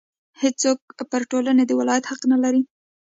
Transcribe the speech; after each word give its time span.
هېڅوک 0.41 0.79
پر 1.11 1.21
ټولنې 1.31 1.63
د 1.67 1.71
ولایت 1.79 2.05
حق 2.11 2.21
نه 2.31 2.37
لري. 2.43 2.61